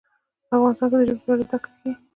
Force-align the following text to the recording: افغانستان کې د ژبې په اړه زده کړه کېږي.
افغانستان 0.55 0.87
کې 0.91 0.97
د 0.99 1.01
ژبې 1.07 1.15
په 1.25 1.31
اړه 1.31 1.43
زده 1.47 1.57
کړه 1.63 1.71
کېږي. 1.79 1.91